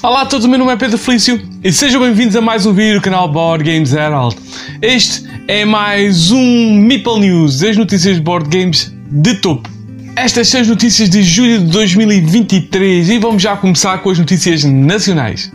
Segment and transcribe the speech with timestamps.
[0.00, 2.72] Olá a todos, o meu nome é Pedro Felício e sejam bem-vindos a mais um
[2.72, 4.36] vídeo do canal Board Games Herald.
[4.80, 9.68] Este é mais um Meeple News, as notícias de board games de topo.
[10.14, 14.62] Estas são as notícias de julho de 2023 e vamos já começar com as notícias
[14.62, 15.50] nacionais.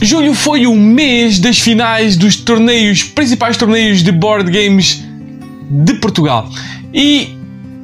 [0.00, 5.04] Julho foi o mês das finais dos torneios, principais torneios de board games
[5.68, 6.48] de Portugal.
[6.94, 7.36] E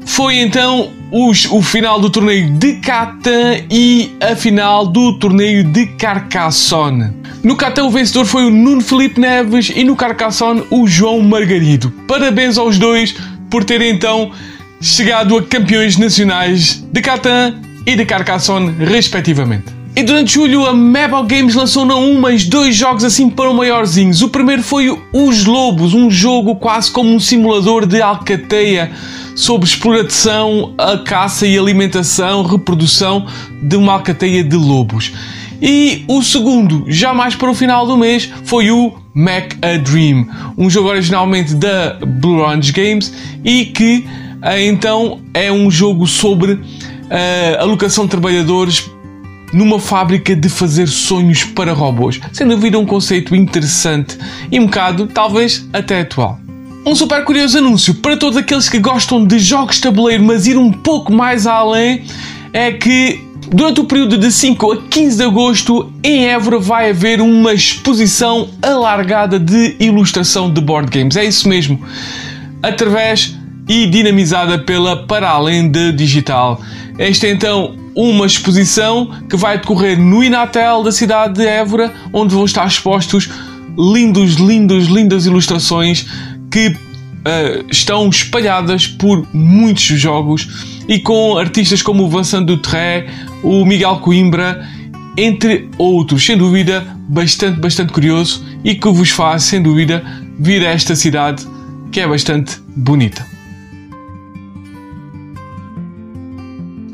[0.07, 5.87] foi então os, o final do torneio de Catan e a final do torneio de
[5.87, 7.13] Carcassonne.
[7.43, 11.93] No Catan o vencedor foi o Nuno Felipe Neves e no Carcassonne o João Margarido.
[12.09, 13.15] Parabéns aos dois
[13.49, 14.33] por terem então
[14.81, 17.55] chegado a campeões nacionais de Catan
[17.87, 19.77] e de Carcassonne respectivamente.
[19.95, 24.21] E durante julho a Mabel Games lançou não um, mas dois jogos assim para maiorzinhos.
[24.21, 28.91] O primeiro foi Os Lobos, um jogo quase como um simulador de alcateia
[29.37, 33.27] sobre exploração, a caça e alimentação, reprodução
[33.63, 35.13] de uma alcateia de lobos.
[35.61, 40.27] E o segundo, já mais para o final do mês, foi o Mac a Dream,
[40.57, 43.13] um jogo originalmente da Blue Orange Games
[43.45, 44.07] e que
[44.43, 46.61] eh, então é um jogo sobre uh,
[47.61, 48.91] alocação de trabalhadores
[49.53, 52.21] numa fábrica de fazer sonhos para robôs.
[52.33, 54.19] Sem dúvida, um conceito interessante
[54.51, 56.46] e um bocado, talvez, até atual.
[56.87, 60.57] Um super curioso anúncio para todos aqueles que gostam de jogos de tabuleiro, mas ir
[60.57, 62.05] um pouco mais além,
[62.53, 63.21] é que
[63.51, 68.49] durante o período de 5 a 15 de agosto, em Évora vai haver uma exposição
[68.63, 71.17] alargada de ilustração de board games.
[71.17, 71.81] É isso mesmo.
[72.63, 73.37] Através
[73.69, 76.61] e dinamizada pela Para Além de Digital.
[77.01, 82.33] Esta é então uma exposição que vai decorrer no Inatel da cidade de Évora, onde
[82.33, 83.29] vão estar expostos
[83.77, 86.07] lindos, lindos, lindas ilustrações
[86.57, 90.49] que uh, estão espalhadas por muitos jogos
[90.89, 93.09] e com artistas como o Vincent Dutré,
[93.43, 94.67] o Miguel Coimbra,
[95.19, 96.25] entre outros.
[96.25, 100.03] Sem dúvida, bastante, bastante curioso e que vos faz, sem dúvida,
[100.39, 101.47] vir a esta cidade
[101.93, 103.27] que é bastante bonita.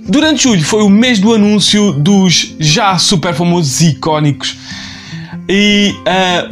[0.09, 4.57] Durante julho foi o mês do anúncio dos já super famosos e icónicos
[5.49, 5.95] e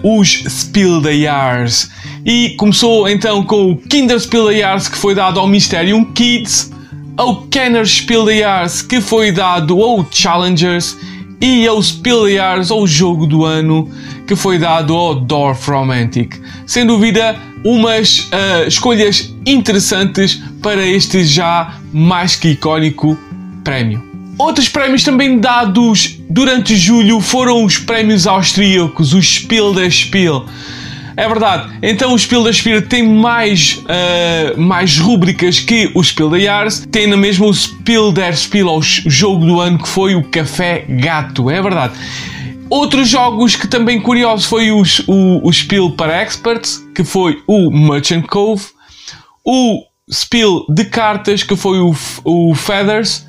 [0.05, 1.91] uh, os Spiel the Years.
[2.25, 6.71] E começou então com o Kinder Spiel the Years que foi dado ao Mysterium Kids,
[7.17, 10.97] ao Kenner Spiel the Years que foi dado ao Challengers
[11.41, 12.25] e ao Spiel
[12.71, 13.91] ao jogo do ano
[14.27, 16.37] que foi dado ao Dorf Romantic.
[16.67, 23.19] Sem dúvida, umas uh, escolhas interessantes para este já mais que icónico
[23.65, 24.03] prémio.
[24.39, 30.47] Outros prémios também dados durante julho foram os prémios austríacos, o Spiel der Spiel.
[31.17, 36.31] É verdade, então o Spiel der Spiel tem mais, uh, mais rubricas que o Spiel
[36.31, 40.15] der Jahres, tem na mesma o Spiel der Spiel, o jogo do ano que foi
[40.15, 41.95] o Café Gato, é verdade.
[42.69, 47.71] Outros jogos que também curiosos foi os, o, o Spiel para Experts, que foi o
[47.71, 48.65] Merchant Cove,
[49.45, 49.83] o
[50.13, 51.95] Spiel de cartas, que foi o,
[52.25, 53.27] o Feathers,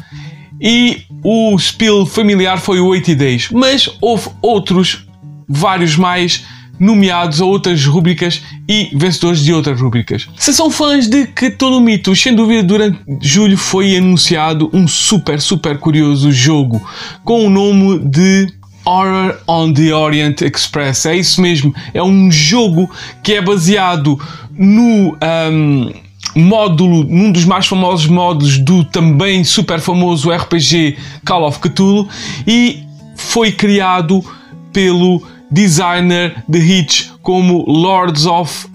[0.61, 5.07] e o spiel familiar foi o 80 Days, mas houve outros,
[5.49, 6.45] vários mais,
[6.81, 10.27] nomeados a outras rubricas e vencedores de outras rubricas.
[10.35, 16.31] Se são fãs de Cthulhu sem dúvida durante julho foi anunciado um super, super curioso
[16.31, 16.81] jogo
[17.23, 18.51] com o nome de
[18.83, 21.05] Horror on the Orient Express.
[21.05, 22.89] É isso mesmo, é um jogo
[23.23, 24.19] que é baseado
[24.57, 25.15] no...
[25.21, 25.91] Um,
[26.33, 32.07] módulo, num dos mais famosos módulos do também super famoso RPG Call of Cthulhu
[32.47, 32.83] e
[33.17, 34.23] foi criado
[34.71, 38.69] pelo designer de hits como Lords of uh,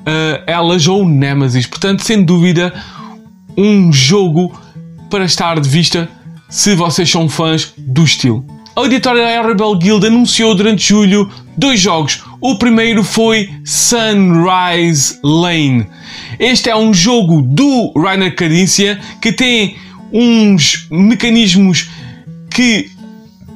[0.46, 1.66] Hellas ou Nemesis.
[1.66, 2.72] Portanto, sem dúvida,
[3.56, 4.52] um jogo
[5.10, 6.08] para estar de vista
[6.48, 8.44] se vocês são fãs do estilo.
[8.76, 12.22] A editora Rebel Guild anunciou durante julho dois jogos.
[12.40, 15.86] O primeiro foi Sunrise Lane.
[16.38, 19.76] Este é um jogo do Rainer Carícia que tem
[20.12, 21.88] uns mecanismos
[22.50, 22.90] que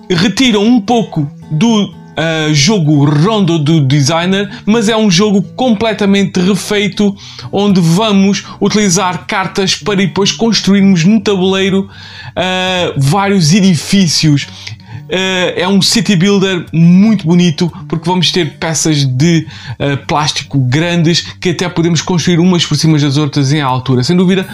[0.09, 7.15] retiram um pouco do uh, jogo rondo do designer, mas é um jogo completamente refeito
[7.53, 14.47] onde vamos utilizar cartas para depois construirmos no tabuleiro uh, vários edifícios
[15.57, 21.51] é um city builder muito bonito porque vamos ter peças de uh, plástico grandes que
[21.51, 24.05] até podemos construir umas por cima das outras em altura.
[24.05, 24.47] Sem dúvida,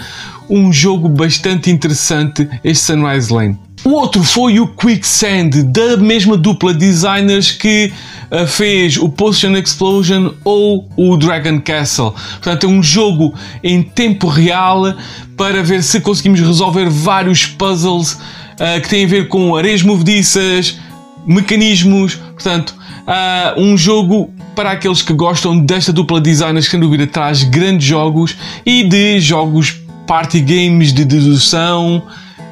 [0.49, 3.57] um jogo bastante interessante este Sunrise Lane.
[3.83, 7.93] O outro foi o Quicksand, da mesma dupla designers que
[8.31, 12.11] uh, fez o Potion Explosion ou o Dragon Castle.
[12.11, 13.33] Portanto, é um jogo
[13.63, 14.95] em tempo real
[15.37, 18.17] para ver se conseguimos resolver vários puzzles
[18.59, 20.79] uh, que tem a ver com areias movediças,
[21.25, 22.75] mecanismos, portanto,
[23.07, 27.87] uh, um jogo para aqueles que gostam desta dupla designers que sem dúvida traz grandes
[27.87, 29.77] jogos e de jogos
[30.07, 32.01] party games de dedução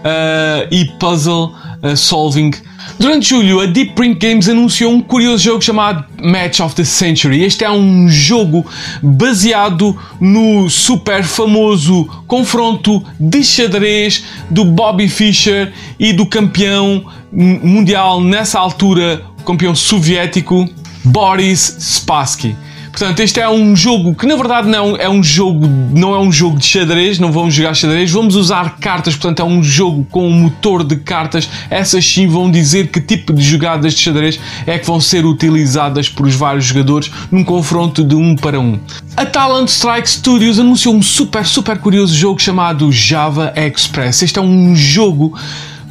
[0.05, 2.51] uh, e puzzle uh, solving.
[2.99, 7.43] Durante julho, a Deep Print Games anunciou um curioso jogo chamado Match of the Century.
[7.43, 8.65] Este é um jogo
[9.01, 18.59] baseado no super famoso confronto de xadrez do Bobby Fischer e do campeão mundial nessa
[18.59, 20.69] altura, campeão soviético
[21.03, 22.55] Boris Spassky.
[22.97, 26.31] Portanto, este é um jogo que na verdade não é um jogo, não é um
[26.31, 30.25] jogo de xadrez, não vamos jogar xadrez, vamos usar cartas, portanto é um jogo com
[30.25, 31.49] um motor de cartas.
[31.69, 36.07] Essas sim vão dizer que tipo de jogadas de xadrez é que vão ser utilizadas
[36.07, 38.79] por os vários jogadores num confronto de um para um.
[39.17, 44.21] A Talent Strike Studios anunciou um super, super curioso jogo chamado Java Express.
[44.21, 45.37] Este é um jogo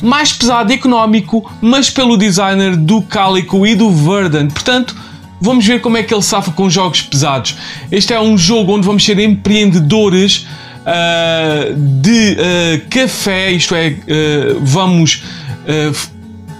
[0.02, 4.50] mais pesado e económico, mas pelo designer do Calico e do Verdant.
[4.50, 4.96] Portanto,
[5.40, 7.56] vamos ver como é que ele safa com jogos pesados.
[7.90, 10.46] Este é um jogo onde vamos ser empreendedores
[10.84, 15.22] uh, de uh, café, isto é, uh, vamos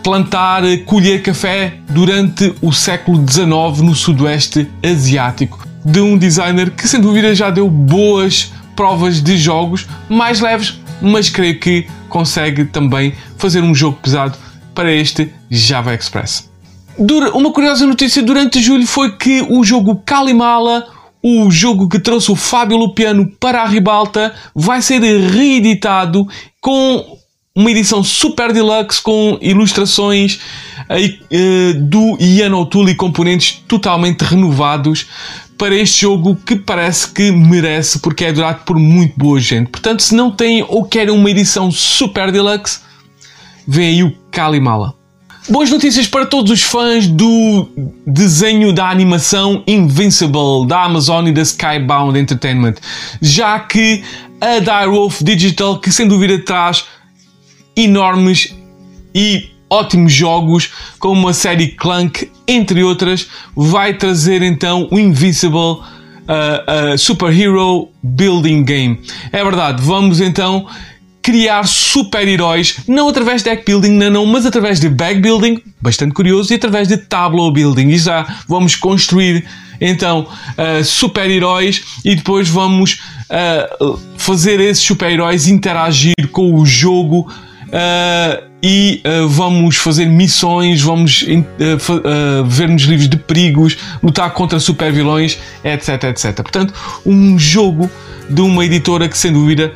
[0.03, 5.67] plantar, colher café durante o século XIX no Sudoeste Asiático.
[5.85, 11.29] De um designer que, sem dúvida, já deu boas provas de jogos mais leves, mas
[11.29, 14.38] creio que consegue também fazer um jogo pesado
[14.75, 16.53] para este Java Express.
[16.96, 20.87] Uma curiosa notícia durante julho foi que o jogo Kalimala,
[21.23, 26.26] o jogo que trouxe o Fábio Lupiano para a ribalta, vai ser reeditado
[26.61, 27.19] com
[27.56, 30.41] uma edição super deluxe com ilustrações
[30.91, 35.06] uh, do Ian O'Toole e componentes totalmente renovados
[35.56, 39.70] para este jogo que parece que merece porque é durado por muito boa gente.
[39.70, 42.81] Portanto, se não têm ou querem uma edição super deluxe,
[43.67, 45.03] vem aí o Kalimala.
[45.46, 47.69] Boas notícias para todos os fãs do
[48.06, 52.76] desenho da animação Invincible da Amazon e da Skybound Entertainment,
[53.20, 54.02] já que
[54.41, 56.87] a Direwolf Digital, que sem dúvida traz
[57.76, 58.55] enormes
[59.14, 66.94] e ótimos jogos, como a série Clank, entre outras, vai trazer então o Invincible uh,
[66.94, 69.00] uh, Superhero Building Game.
[69.31, 70.67] É verdade, vamos então
[71.25, 76.12] criar super-heróis, não através de deck building, não, não, mas através de bag building, bastante
[76.12, 77.88] curioso, e através de tableau building.
[77.88, 79.43] E já vamos construir
[79.81, 83.00] então uh, super-heróis e depois vamos
[83.31, 87.32] uh, fazer esses super-heróis interagir com o jogo.
[87.69, 94.61] Uh, e uh, vamos fazer missões, vamos uh, uh, ver-nos livros de perigos, lutar contra
[94.61, 96.35] super vilões, etc, etc.
[96.37, 96.73] Portanto,
[97.05, 97.91] um jogo
[98.29, 99.73] de uma editora que, sem dúvida,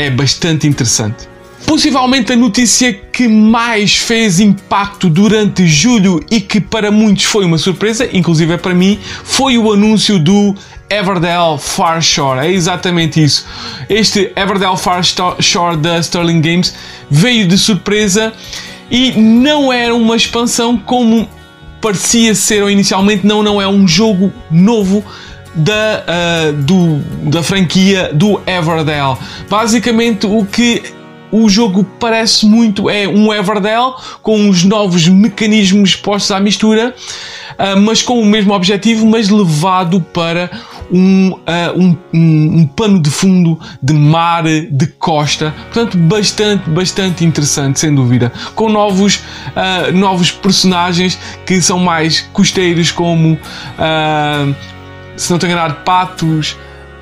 [0.00, 1.28] é bastante interessante.
[1.66, 7.58] Possivelmente a notícia que mais fez impacto durante julho e que para muitos foi uma
[7.58, 10.54] surpresa, inclusive é para mim, foi o anúncio do
[10.88, 12.40] Everdell Far Shore.
[12.40, 13.46] É exatamente isso.
[13.88, 15.02] Este Everdell Far
[15.38, 16.74] Shore da Sterling Games
[17.10, 18.32] veio de surpresa
[18.90, 21.28] e não era uma expansão como
[21.80, 23.24] parecia ser inicialmente.
[23.24, 25.04] Não, não é um jogo novo
[25.54, 26.98] da, uh, do,
[27.30, 29.18] da franquia do Everdell.
[29.48, 30.82] Basicamente, o que
[31.32, 36.94] o jogo parece muito é um Everdell com os novos mecanismos postos à mistura,
[37.52, 40.50] uh, mas com o mesmo objetivo, mas levado para
[40.90, 41.38] um, uh,
[41.76, 45.54] um, um, um, pano de fundo de mar, de costa.
[45.72, 48.32] Portanto, bastante, bastante interessante, sem dúvida.
[48.56, 51.16] Com novos, uh, novos personagens
[51.46, 53.38] que são mais costeiros, como
[55.20, 56.56] se não tenho enganado, patos,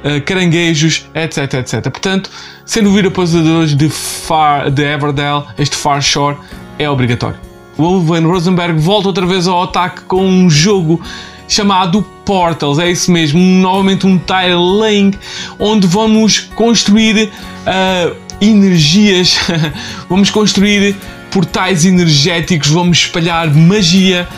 [0.05, 1.83] uh, caranguejos, etc, etc.
[1.83, 2.31] Portanto,
[2.65, 6.37] os jogadores de, Far, de Everdell, este Far Shore
[6.79, 7.39] é obrigatório.
[7.77, 11.01] O Wolven Rosenberg volta outra vez ao ataque com um jogo
[11.47, 15.15] chamado Portals, é isso mesmo, novamente um tile laying
[15.59, 19.39] onde vamos construir uh, energias,
[20.11, 20.95] vamos construir
[21.31, 24.29] portais energéticos, vamos espalhar magia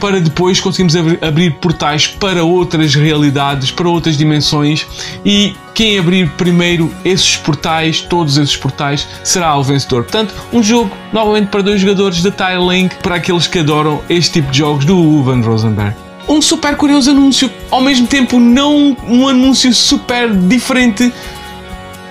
[0.00, 4.86] para depois conseguirmos abrir portais para outras realidades, para outras dimensões
[5.24, 10.02] e quem abrir primeiro esses portais, todos esses portais, será o vencedor.
[10.02, 14.40] Portanto, um jogo novamente para dois jogadores de Tile Link, para aqueles que adoram este
[14.40, 15.94] tipo de jogos do Uvan Rosenberg.
[16.28, 21.12] Um super curioso anúncio, ao mesmo tempo não um anúncio super diferente,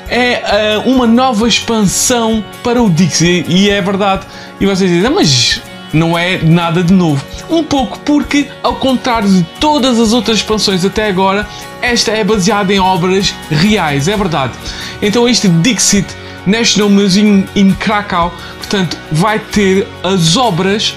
[0.09, 4.25] é uh, uma nova expansão para o Dixie e é verdade.
[4.59, 5.61] E vocês dizem, ah, mas
[5.93, 7.23] não é nada de novo.
[7.49, 11.47] Um pouco porque, ao contrário de todas as outras expansões até agora,
[11.81, 14.53] esta é baseada em obras reais, é verdade.
[15.01, 16.07] Então este Dixit
[16.47, 18.33] National Museum in Krakow.
[18.57, 20.95] Portanto, vai ter as obras,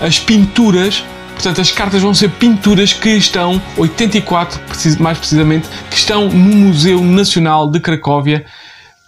[0.00, 1.04] as pinturas,
[1.34, 4.60] portanto, as cartas vão ser pinturas que estão, 84
[5.00, 8.46] mais precisamente, que estão no Museu Nacional de Cracóvia.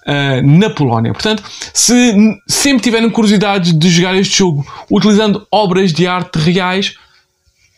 [0.06, 1.14] Uh, na Polónia.
[1.14, 1.42] Portanto,
[1.72, 2.14] se
[2.46, 6.94] sempre tiverem curiosidade de jogar este jogo utilizando obras de arte reais,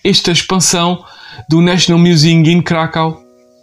[0.02, 1.04] esta expansão
[1.48, 3.22] do National Museum in Krakow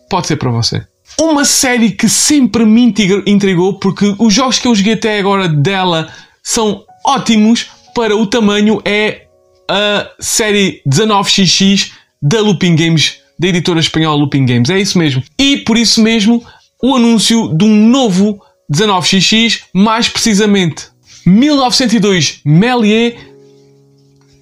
[0.10, 0.86] pode ser para você.
[1.20, 2.94] Uma série que sempre me
[3.28, 8.82] intrigou porque os jogos que eu joguei até agora dela são ótimos para o tamanho
[8.84, 9.28] é
[9.70, 11.92] a série 19XX
[12.22, 14.70] da Looping Games, da editora espanhola Looping Games.
[14.70, 15.24] É isso mesmo.
[15.38, 16.44] E por isso mesmo
[16.82, 18.42] o anúncio de um novo
[18.72, 20.92] 19XX, mais precisamente
[21.26, 23.16] 1902 Méliès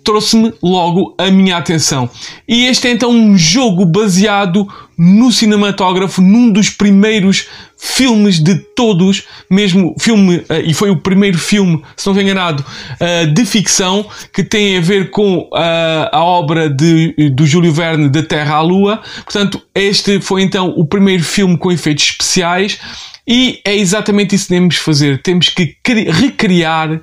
[0.03, 2.09] trouxe-me logo a minha atenção.
[2.47, 4.67] E este é então um jogo baseado
[4.97, 11.39] no cinematógrafo, num dos primeiros filmes de todos, mesmo filme, uh, e foi o primeiro
[11.39, 15.49] filme, se não estou enganado, uh, de ficção, que tem a ver com uh,
[16.11, 19.01] a obra de, do Júlio Verne, Da Terra à Lua.
[19.23, 22.79] Portanto, este foi então o primeiro filme com efeitos especiais.
[23.27, 25.21] E é exatamente isso que temos que fazer.
[25.21, 25.75] Temos que
[26.09, 27.01] recriar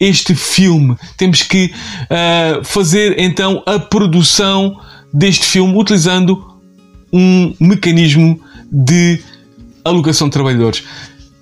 [0.00, 0.96] este filme.
[1.16, 1.72] Temos que
[2.04, 4.78] uh, fazer então a produção
[5.12, 6.46] deste filme utilizando
[7.12, 8.40] um mecanismo
[8.70, 9.20] de
[9.84, 10.84] alocação de trabalhadores.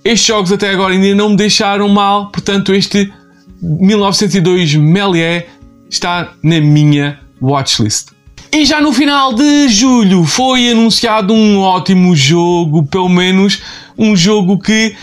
[0.05, 3.13] Estes jogos até agora ainda não me deixaram mal, portanto, este
[3.61, 5.45] 1902 Méliès
[5.91, 8.11] está na minha watchlist.
[8.53, 13.61] E já no final de julho foi anunciado um ótimo jogo, pelo menos
[13.99, 14.95] um jogo que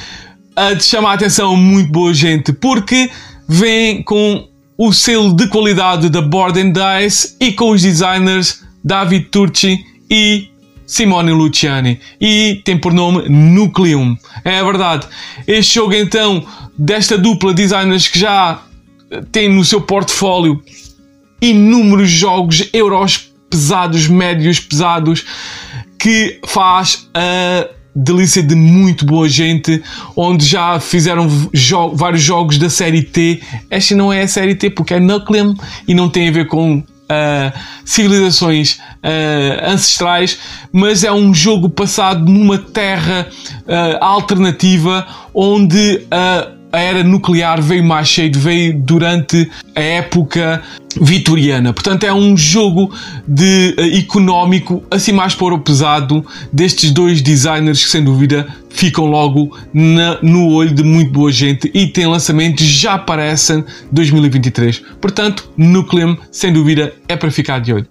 [0.58, 3.12] uh, chama a atenção muito boa gente, porque
[3.48, 4.48] vem com
[4.78, 10.50] o selo de qualidade da Board Dice e com os designers David Turci e
[10.86, 14.18] Simone Luciani e tem por nome Nucleum.
[14.44, 15.08] É verdade.
[15.48, 16.46] Este jogo então
[16.78, 18.62] desta dupla de designers que já
[19.32, 20.62] tem no seu portfólio
[21.42, 25.26] inúmeros jogos euros pesados, médios, pesados
[26.00, 29.82] que faz a delícia de muito boa gente,
[30.16, 33.42] onde já fizeram jo vários jogos da série T.
[33.70, 35.56] Esta não é a série T porque é Nucleum
[35.88, 40.38] e não tem a ver com uh, civilizações uh, ancestrais,
[40.72, 43.28] mas é um jogo passado numa terra
[43.62, 46.02] uh, alternativa onde
[46.74, 50.64] a era nuclear veio mais cheio, veio durante a época
[51.00, 51.72] vitoriana.
[51.72, 52.92] Portanto, é um jogo
[53.28, 59.06] de uh, económico, assim mais para o pesado, destes dois designers que, sem dúvida, ficam
[59.06, 64.82] logo na, no olho de muito boa gente e tem lançamentos já para essa 2023.
[65.00, 67.88] Portanto, Nucleum, sem dúvida, é para ficar de olho.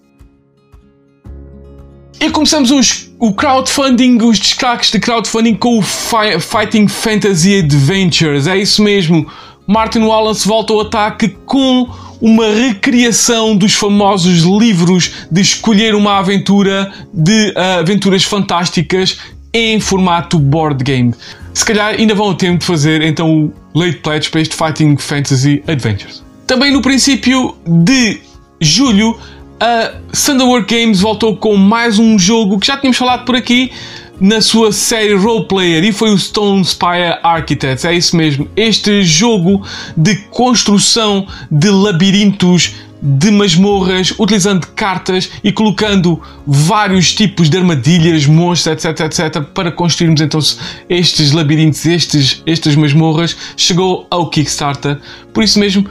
[2.21, 8.49] E começamos os, o crowdfunding, os destaques de crowdfunding com o Fi Fighting Fantasy Adventures.
[8.49, 9.25] É isso mesmo.
[9.65, 11.89] Martin Wallace volta ao ataque com
[12.21, 19.21] uma recriação dos famosos livros de escolher uma aventura de uh, aventuras fantásticas
[19.55, 21.15] em formato board game.
[21.55, 24.97] Se calhar ainda vão ao tempo de fazer então o late pledge para este Fighting
[24.97, 26.25] Fantasy Adventures.
[26.45, 28.21] Também no princípio de
[28.61, 29.17] julho
[29.63, 33.71] a Thunderwork Games voltou com mais um jogo que já tínhamos falado por aqui
[34.21, 37.85] na sua série Roleplayer e foi o Stone Spire Architects.
[37.85, 38.49] É isso mesmo.
[38.57, 39.65] Este jogo
[39.97, 48.85] de construção de labirintos de masmorras, utilizando cartas e colocando vários tipos de armadilhas, monstros,
[48.85, 50.41] etc, etc, para construirmos então
[50.89, 54.99] estes labirintos, estes, estas masmorras, chegou ao Kickstarter.
[55.33, 55.87] Por isso mesmo,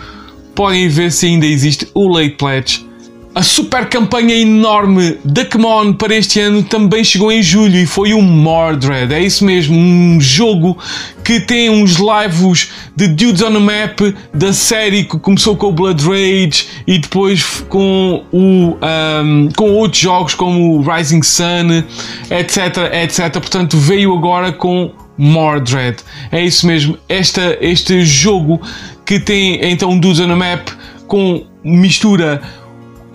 [0.53, 2.90] podem ver se ainda existe o Late Pledge
[3.33, 8.13] a super campanha enorme da Kmon para este ano também chegou em julho e foi
[8.13, 9.13] o Mordred.
[9.13, 10.77] É isso mesmo, um jogo
[11.23, 14.01] que tem uns lives de Dudes on a Map
[14.33, 20.01] da série que começou com o Blood Rage e depois com, o, um, com outros
[20.01, 21.83] jogos como o Rising Sun,
[22.29, 23.31] etc, etc.
[23.31, 25.97] Portanto, veio agora com Mordred.
[26.33, 28.61] É isso mesmo, esta, este jogo
[29.05, 30.67] que tem então Dudes on a Map
[31.07, 32.41] com mistura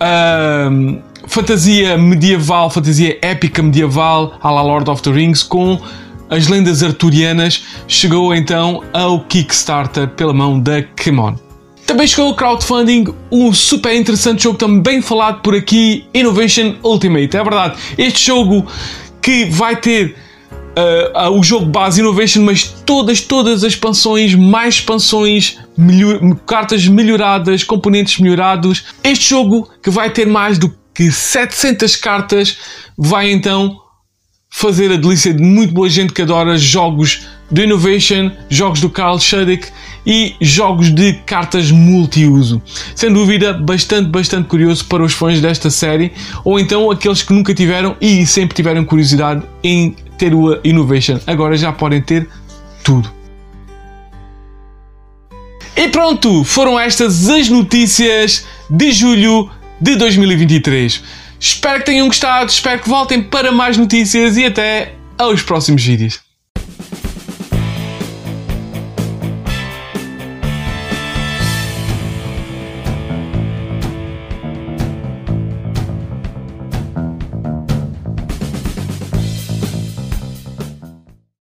[0.01, 5.79] uh, fantasia medieval, fantasia épica medieval, à la Lord of the Rings, com
[6.29, 11.35] as lendas arturianas, chegou então ao Kickstarter pela mão da Kemon.
[11.85, 17.37] Também chegou o crowdfunding, um super interessante jogo também falado por aqui, Innovation Ultimate.
[17.37, 18.65] É verdade, este jogo
[19.21, 20.15] que vai ter
[20.77, 26.87] uh, uh, o jogo base Innovation, mas todas, todas as expansões, mais expansões, melhor, cartas
[26.87, 28.85] melhoradas, componentes melhorados.
[29.03, 32.57] Este jogo, que vai ter mais do que 700 cartas,
[32.97, 33.77] vai então
[34.49, 39.19] fazer a delícia de muito boa gente que adora jogos do Innovation, jogos do Carl
[39.19, 39.67] Schudig
[40.05, 42.61] e jogos de cartas multiuso.
[42.95, 46.11] Sem dúvida, bastante, bastante curioso para os fãs desta série,
[46.43, 51.19] ou então aqueles que nunca tiveram e sempre tiveram curiosidade em ter o Innovation.
[51.25, 52.27] Agora já podem ter
[52.83, 53.11] tudo.
[55.75, 61.03] E pronto, foram estas as notícias de julho de 2023.
[61.39, 66.26] Espero que tenham gostado, espero que voltem para mais notícias e até aos próximos vídeos.